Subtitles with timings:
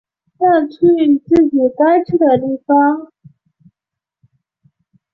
[0.39, 3.11] 要去自己该去的地方